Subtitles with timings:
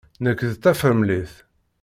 [0.23, 1.33] Nekk d tafremlit.